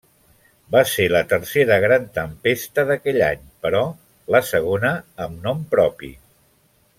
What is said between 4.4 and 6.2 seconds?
segona amb nom propi.